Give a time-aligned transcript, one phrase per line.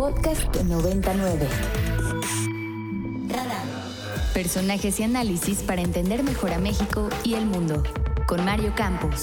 [0.00, 1.46] Podcast 99.
[4.32, 7.82] Personajes y análisis para entender mejor a México y el mundo.
[8.26, 9.20] Con Mario Campos.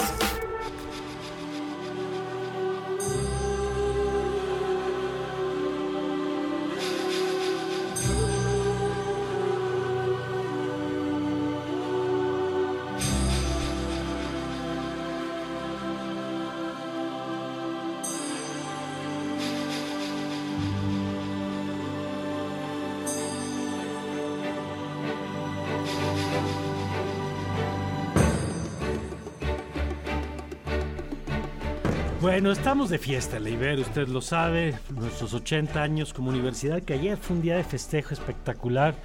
[32.28, 37.18] Bueno, estamos de fiesta, Leiber, usted lo sabe, nuestros 80 años como universidad, que ayer
[37.18, 38.96] fue un día de festejo espectacular,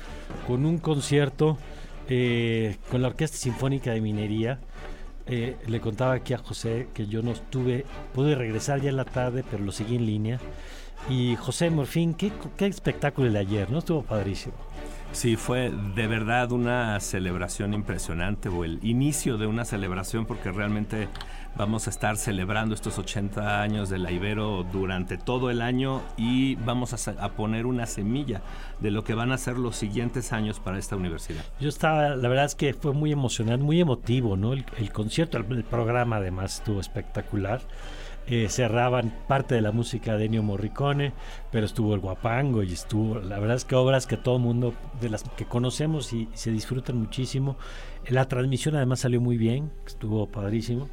[0.44, 1.56] con un concierto
[2.08, 4.58] eh, con la Orquesta Sinfónica de Minería.
[5.27, 9.04] Eh, le contaba aquí a José que yo no estuve, pude regresar ya en la
[9.04, 10.41] tarde, pero lo seguí en línea.
[11.08, 13.78] Y José Morfín, qué, qué espectáculo el de ayer, ¿no?
[13.78, 14.56] Estuvo padrísimo.
[15.12, 21.08] Sí, fue de verdad una celebración impresionante o el inicio de una celebración porque realmente
[21.54, 26.54] vamos a estar celebrando estos 80 años de la Ibero durante todo el año y
[26.56, 28.41] vamos a, poner una semilla
[28.80, 31.44] de lo que van a ser los siguientes años para esta universidad.
[31.60, 34.54] Yo estaba, la verdad es que fue muy emocionante, muy emotivo, ¿no?
[34.54, 37.60] El, concierto, el programa además estuvo espectacular.
[38.28, 41.12] Eh, cerraban parte de la música de Ennio Morricone,
[41.51, 44.75] pero estuvo el guapango y estuvo, la verdad es que obras que todo el mundo,
[45.01, 47.56] de las que conocemos y se disfrutan muchísimo.
[48.09, 50.89] La transmisión además salió muy bien, estuvo padrísimo.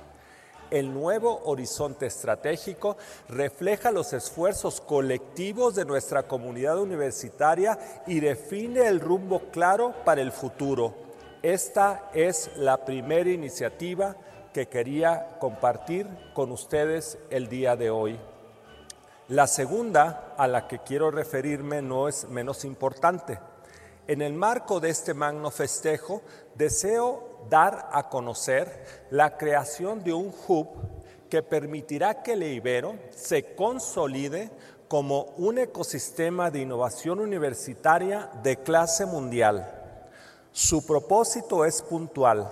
[0.70, 2.96] El nuevo horizonte estratégico
[3.28, 7.76] refleja los esfuerzos colectivos de nuestra comunidad universitaria
[8.06, 10.94] y define el rumbo claro para el futuro.
[11.42, 14.14] Esta es la primera iniciativa
[14.52, 18.18] que quería compartir con ustedes el día de hoy.
[19.30, 23.38] La segunda a la que quiero referirme no es menos importante.
[24.08, 26.22] En el marco de este magno festejo,
[26.56, 30.66] deseo dar a conocer la creación de un hub
[31.28, 34.50] que permitirá que el Ibero se consolide
[34.88, 39.70] como un ecosistema de innovación universitaria de clase mundial.
[40.50, 42.50] Su propósito es puntual.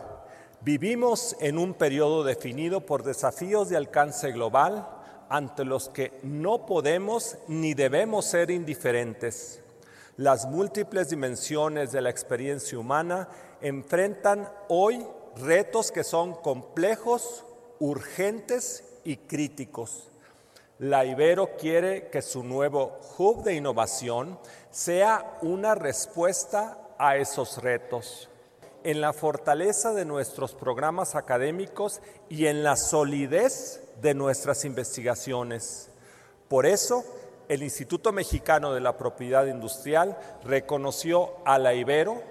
[0.61, 4.98] Vivimos en un periodo definido por desafíos de alcance global,
[5.29, 9.61] ante los que no podemos ni debemos ser indiferentes.
[10.17, 13.29] Las múltiples dimensiones de la experiencia humana
[13.61, 15.07] enfrentan hoy
[15.37, 17.45] retos que son complejos,
[17.79, 20.11] urgentes y críticos.
[20.79, 24.39] La Ibero quiere que su nuevo hub de innovación
[24.71, 28.29] sea una respuesta a esos retos.
[28.85, 35.91] En la fortaleza de nuestros programas académicos y en la solidez de nuestras investigaciones.
[36.49, 37.05] Por eso,
[37.49, 42.23] el Instituto Mexicano de la Propiedad Industrial reconoció a la Ibero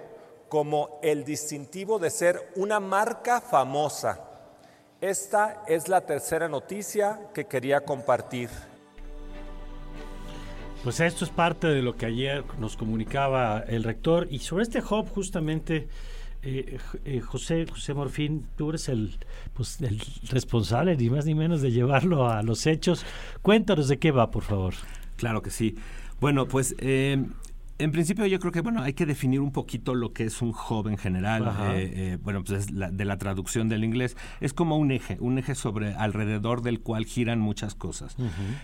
[0.48, 4.24] como el distintivo de ser una marca famosa.
[5.00, 8.48] Esta es la tercera noticia que quería compartir.
[10.82, 14.80] Pues esto es parte de lo que ayer nos comunicaba el rector y sobre este
[14.80, 15.88] hub justamente
[16.42, 19.16] Eh, eh, José, José Morfín, tú eres el,
[19.54, 20.00] pues, el
[20.30, 23.04] responsable, ni más ni menos, de llevarlo a los hechos.
[23.42, 24.74] Cuéntanos de qué va, por favor.
[25.16, 25.74] Claro que sí.
[26.20, 27.24] Bueno, pues eh,
[27.78, 30.50] en principio yo creo que bueno hay que definir un poquito lo que es un
[30.50, 31.46] hub en general.
[31.74, 35.38] Eh, eh, bueno, pues es de la traducción del inglés es como un eje, un
[35.38, 38.16] eje sobre alrededor del cual giran muchas cosas.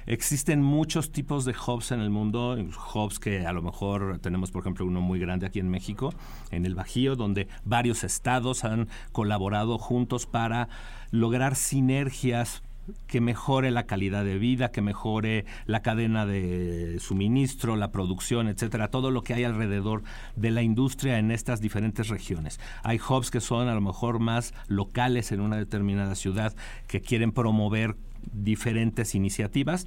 [0.06, 2.56] Existen muchos tipos de hubs en el mundo,
[2.94, 6.12] hubs que a lo mejor tenemos por ejemplo uno muy grande aquí en México,
[6.50, 10.68] en el Bajío, donde varios estados han colaborado juntos para
[11.10, 12.62] lograr sinergias
[13.06, 18.88] que mejore la calidad de vida, que mejore la cadena de suministro, la producción, etcétera,
[18.88, 20.02] todo lo que hay alrededor
[20.36, 22.60] de la industria en estas diferentes regiones.
[22.82, 26.54] Hay hubs que son a lo mejor más locales en una determinada ciudad
[26.86, 27.96] que quieren promover
[28.32, 29.86] diferentes iniciativas.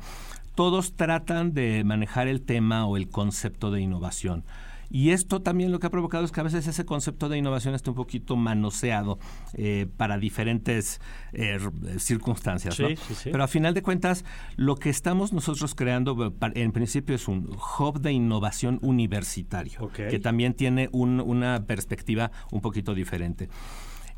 [0.56, 4.44] Todos tratan de manejar el tema o el concepto de innovación.
[4.90, 7.76] Y esto también lo que ha provocado es que a veces ese concepto de innovación
[7.76, 9.20] está un poquito manoseado
[9.54, 11.02] eh, para diferentes
[11.34, 11.60] eh,
[11.98, 12.78] circunstancias.
[13.24, 14.26] Pero a final de cuentas,
[14.56, 17.50] lo que estamos nosotros creando en principio es un
[17.80, 23.50] hub de innovación universitario, que también tiene una perspectiva un poquito diferente.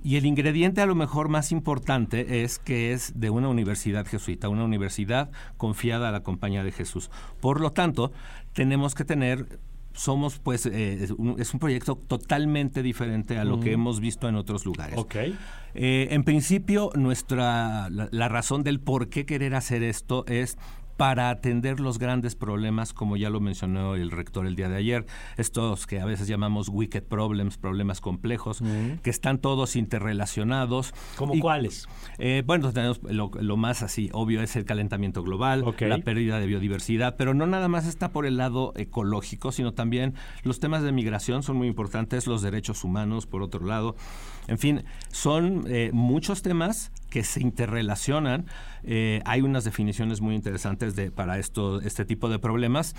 [0.02, 4.48] Y el ingrediente a lo mejor más importante es que es de una universidad jesuita,
[4.48, 7.12] una universidad confiada a la compañía de Jesús.
[7.42, 8.14] Por lo tanto,
[8.54, 9.60] tenemos que tener
[10.00, 14.66] somos pues eh, es, un, proyecto totalmente diferente a lo que hemos visto en otros
[14.66, 14.98] lugares.
[14.98, 15.38] Okay.
[15.76, 20.58] Eh, en principio, nuestra la, razón del por qué querer hacer esto es
[21.00, 25.06] para atender los grandes problemas, como ya lo mencionó el rector el día de ayer,
[25.38, 28.62] estos que a veces llamamos wicked problems, problemas complejos,
[29.02, 30.94] que están todos interrelacionados.
[31.16, 31.88] ¿Cómo cuáles?
[32.18, 37.16] Eh, bueno, tenemos lo, más así obvio es el calentamiento global, la pérdida de biodiversidad,
[37.16, 41.44] pero no nada más está por el lado ecológico, sino también los temas de migración
[41.44, 43.96] son muy importantes, los derechos humanos, por otro lado.
[44.50, 48.46] En fin, son eh, muchos temas que se interrelacionan.
[48.84, 52.96] Eh, hay unas definiciones muy interesantes de, para esto, este tipo de problemas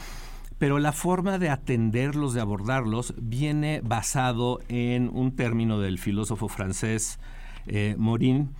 [0.59, 7.19] pero la forma de atenderlos, de abordarlos, viene basado en un término del filósofo francés
[7.67, 8.51] eh, Morin,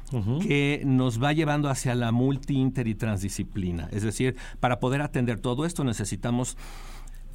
[0.41, 3.89] que nos va llevando hacia la multi, inter y transdisciplina.
[3.93, 6.57] Es decir, para poder atender todo esto necesitamos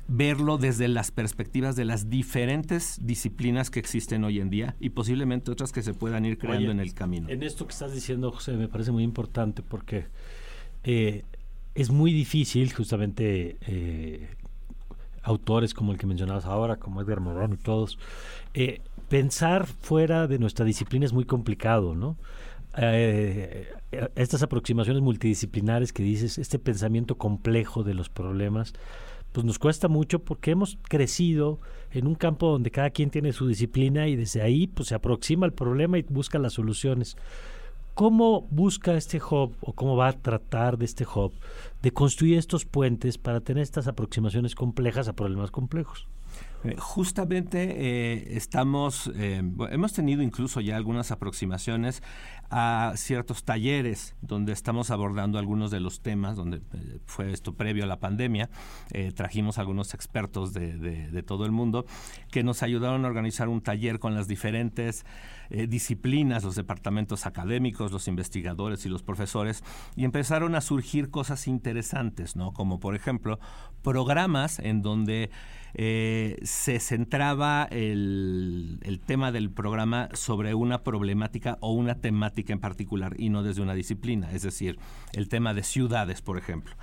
[0.07, 5.51] verlo desde las perspectivas de las diferentes disciplinas que existen hoy en día y posiblemente
[5.51, 7.29] otras que se puedan ir creando en el camino.
[7.29, 10.05] En esto que estás diciendo, José, me parece muy importante porque
[10.83, 11.23] eh,
[11.73, 14.29] es muy difícil justamente eh,
[15.23, 17.97] autores como el que mencionabas ahora, como Edgar Morón y todos,
[18.53, 22.17] eh, pensar fuera de nuestra disciplina es muy complicado, ¿no?
[24.15, 28.73] estas aproximaciones multidisciplinares que dices, este pensamiento complejo de los problemas,
[29.35, 31.59] pues nos cuesta mucho porque hemos crecido
[31.91, 35.45] en un campo donde cada quien tiene su disciplina y desde ahí pues se aproxima
[35.45, 37.17] al problema y busca las soluciones.
[37.95, 41.33] ¿Cómo busca este hub o cómo va a tratar de este hub
[41.81, 46.07] de construir estos puentes para tener estas aproximaciones complejas a problemas complejos?
[46.63, 52.01] Eh, justamente eh, estamos, eh, hemos tenido incluso ya algunas aproximaciones
[52.49, 56.61] a ciertos talleres donde estamos abordando algunos de los temas, donde
[57.05, 58.51] fue esto previo a la pandemia,
[59.15, 61.87] trajimos algunos expertos de, de, todo el mundo
[62.31, 65.05] que nos ayudaron a organizar un taller con las diferentes
[65.49, 69.63] disciplinas, los departamentos académicos, los investigadores y los profesores,
[69.95, 72.53] y empezaron a surgir cosas interesantes, ¿no?
[72.53, 73.39] Como por ejemplo,
[73.81, 75.31] programas en donde
[75.77, 82.59] eh, se centraba el, el, tema del programa sobre una problemática o una temática en
[82.59, 84.79] particular y no desde una disciplina, es decir,
[85.11, 86.75] el tema de ciudades, por ejemplo.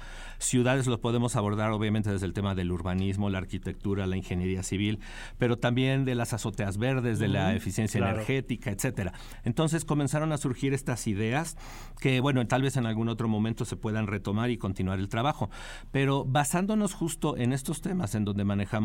[0.42, 4.99] Ciudades los podemos abordar obviamente desde el tema del urbanismo, la arquitectura, la ingeniería civil,
[5.38, 9.12] pero también de las azoteas verdes, de la eficiencia energética, etcétera.
[9.44, 11.56] Entonces comenzaron a surgir estas ideas
[12.00, 15.49] que, bueno, tal vez en algún otro momento se puedan retomar y continuar el trabajo.
[15.92, 18.82] Pero basándonos justo en estos temas en donde manejamos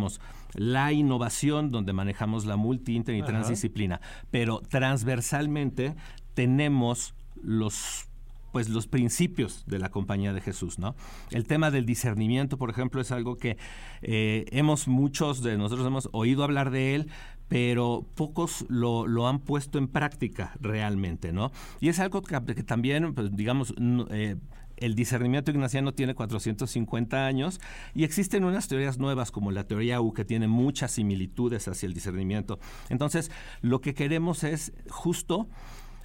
[0.53, 4.01] la innovación, donde manejamos la multi, inter y transdisciplina,
[4.31, 5.95] pero transversalmente
[6.33, 8.07] tenemos los
[8.51, 10.95] pues los principios de la compañía de Jesús, ¿no?
[11.29, 13.57] El tema del discernimiento, por ejemplo, es algo que
[14.01, 17.11] eh, hemos muchos de nosotros hemos oído hablar de él,
[17.49, 21.51] pero pocos lo, han puesto en práctica realmente, ¿no?
[21.79, 23.73] Y es algo que, también, pues, digamos,
[24.09, 24.37] eh,
[24.77, 27.59] el discernimiento ignaciano tiene 450 años
[27.93, 31.93] y existen unas teorías nuevas como la teoría U que tiene muchas similitudes hacia el
[31.93, 32.59] discernimiento.
[32.89, 33.31] Entonces,
[33.61, 35.47] lo que queremos es justo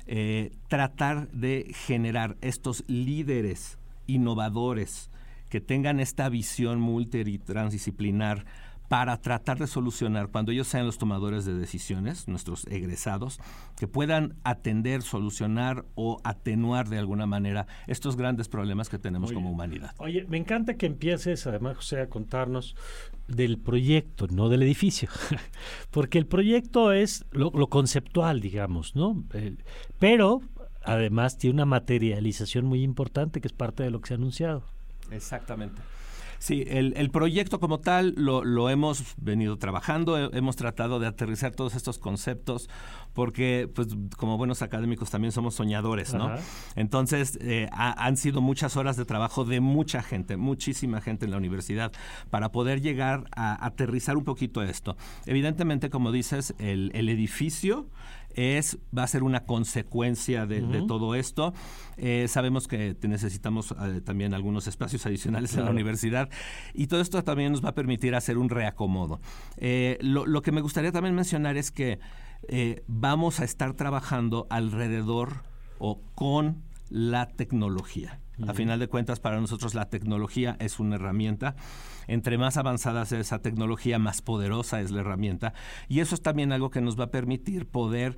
[0.06, 5.10] eh, tratar de generar estos líderes innovadores
[5.48, 8.46] que tengan esta visión multi y transdisciplinar
[8.88, 13.40] para tratar de solucionar, cuando ellos sean los tomadores de decisiones, nuestros egresados,
[13.76, 19.50] que puedan atender, solucionar o atenuar de alguna manera estos grandes problemas que tenemos como
[19.50, 19.94] humanidad.
[19.98, 22.76] Oye, me encanta que empieces, además, José, a contarnos
[23.28, 25.08] del proyecto, no del edificio,
[25.90, 29.24] porque el proyecto es lo, conceptual, digamos, ¿no?
[29.98, 30.42] pero
[30.84, 34.64] además tiene una materialización muy importante que es parte de lo que se ha anunciado.
[35.10, 35.80] Exactamente.
[36.42, 42.00] Sí, el, proyecto como tal lo, hemos venido trabajando, hemos tratado de aterrizar todos estos
[42.00, 42.68] conceptos,
[43.12, 46.34] porque pues como buenos académicos también somos soñadores, ¿no?
[46.74, 51.36] Entonces eh, han sido muchas horas de trabajo de mucha gente, muchísima gente en la
[51.36, 51.92] universidad,
[52.28, 54.96] para poder llegar a aterrizar un poquito esto.
[55.26, 57.86] Evidentemente, como dices, el, el edificio
[58.36, 61.52] es, va a ser una consecuencia de, todo esto.
[61.96, 66.28] Eh, sabemos que necesitamos eh, también algunos espacios adicionales en la universidad
[66.74, 69.20] y todo esto también nos va a permitir hacer un reacomodo.
[69.56, 71.98] Eh, lo, que me gustaría también mencionar es que
[72.88, 75.44] vamos a estar trabajando alrededor
[75.78, 78.20] o con la tecnología.
[78.46, 81.54] A final de cuentas, para nosotros la tecnología es una herramienta.
[82.06, 85.54] Entre más avanzada sea esa tecnología, más poderosa es la herramienta.
[85.88, 88.16] Y eso es también algo que nos va a permitir poder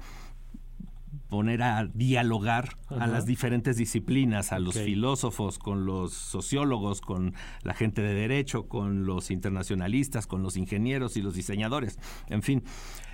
[1.35, 7.75] poner a dialogar a las diferentes disciplinas, a los filósofos, con los sociólogos, con la
[7.75, 11.99] gente de derecho, con los internacionalistas, con los ingenieros y los diseñadores.
[12.29, 12.63] En fin,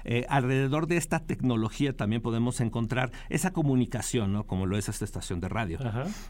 [0.04, 4.46] eh, alrededor de esta tecnología también podemos encontrar esa comunicación, ¿no?
[4.46, 5.78] Como lo es esta estación de radio.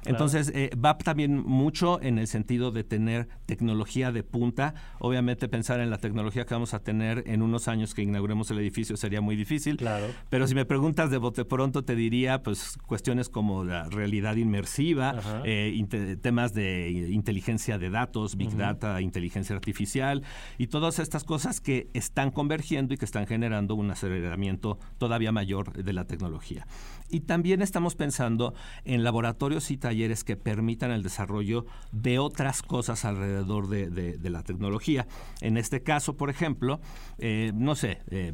[0.05, 4.75] Entonces, eh, va también mucho en el sentido de tener tecnología de punta.
[4.99, 8.59] Obviamente, pensar en la tecnología que vamos a tener en unos años que inauguremos el
[8.59, 9.77] edificio sería muy difícil.
[9.77, 10.07] Claro.
[10.29, 15.43] Pero si me preguntas de bote pronto, te diría, pues, cuestiones como la realidad inmersiva,
[15.45, 20.23] eh, temas de inteligencia de datos, big data, inteligencia artificial
[20.59, 25.73] y todas estas cosas que están convergiendo y que están generando un aceleramiento todavía mayor
[25.73, 26.67] de la tecnología.
[27.09, 33.05] Y también estamos pensando en laboratorios y talleres que permitan el desarrollo de otras cosas
[33.05, 35.09] alrededor de, la tecnología.
[35.41, 36.81] En este caso, por ejemplo,
[37.19, 38.33] eh, no sé, eh,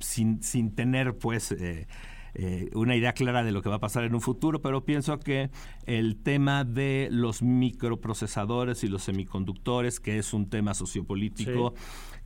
[0.00, 1.54] sin, sin, tener pues...
[2.74, 5.50] una idea clara de lo que va a pasar en un futuro, pero pienso que
[5.86, 11.74] el tema de los microprocesadores y los semiconductores, que es un tema sociopolítico,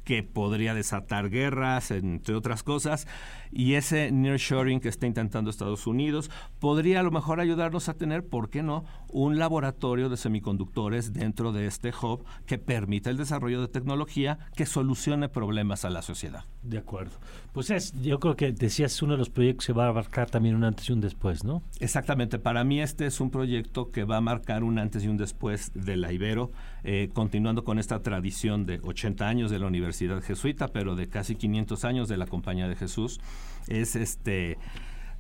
[0.04, 3.06] que podría desatar guerras, entre otras cosas,
[3.52, 8.26] y ese nearshoring que está intentando Estados Unidos podría a lo mejor ayudarnos a tener,
[8.26, 13.60] ¿por qué no?, un laboratorio de semiconductores dentro de este hub que permita el desarrollo
[13.60, 16.44] de tecnología que solucione problemas a la sociedad.
[16.62, 17.12] De acuerdo.
[17.52, 20.54] Pues es, yo creo que decías uno de los proyectos que va a marcar también
[20.54, 21.62] un antes y un después, ¿no?
[21.80, 22.38] Exactamente.
[22.38, 25.72] Para mí este es un proyecto que va a marcar un antes y un después
[25.74, 26.52] de la Ibero,
[26.84, 31.34] eh, continuando con esta tradición de 80 años de la universidad Jesuita, pero de casi
[31.34, 33.20] 500 años de la Compañía de Jesús.
[33.68, 34.58] Es este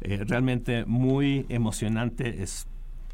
[0.02, 2.66] eh, realmente muy emocionante, es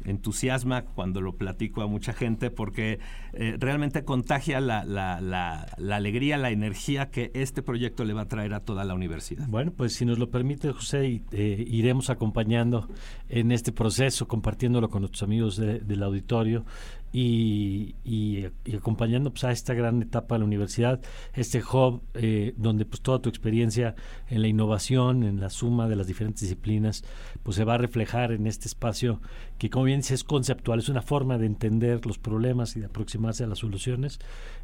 [0.05, 2.99] entusiasma cuando lo platico a mucha gente porque
[3.33, 8.27] eh, realmente contagia la, la, la, alegría, la energía que este proyecto le va a
[8.27, 9.47] traer a toda la universidad.
[9.47, 12.87] Bueno, pues si nos lo permite, José, eh, iremos acompañando
[13.29, 16.65] en este proceso, compartiéndolo con nuestros amigos del auditorio
[17.11, 18.45] y, y,
[18.75, 21.01] acompañando pues, a esta gran etapa de la universidad,
[21.33, 23.95] este hub eh, donde pues toda tu experiencia
[24.29, 27.03] en la innovación, en la suma de las diferentes disciplinas,
[27.43, 29.21] pues se va a reflejar en este espacio
[29.57, 32.85] que como bien dices es conceptual, es una forma de entender los problemas y de
[32.87, 34.19] aproximarse a las soluciones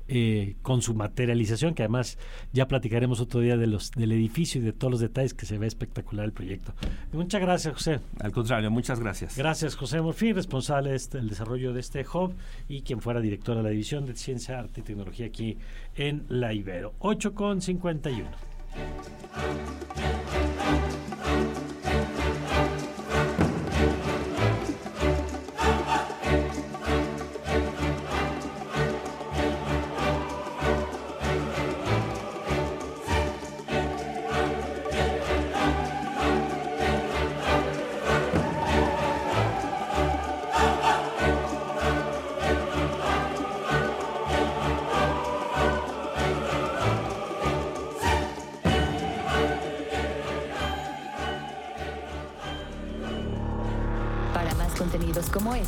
[0.07, 2.17] eh, con su materialización, que además
[2.51, 5.57] ya platicaremos otro día de los del edificio y de todos los detalles que se
[5.57, 6.73] ve espectacular el proyecto.
[7.13, 7.99] Muchas gracias, José.
[8.19, 9.37] Al contrario, muchas gracias.
[9.37, 12.32] Gracias, José Morfín, responsable del este, desarrollo de este hub
[12.67, 15.57] y quien fuera director de la División de Ciencia, Arte y Tecnología aquí
[15.95, 16.93] en La Ibero.
[16.99, 18.29] 8 con 51.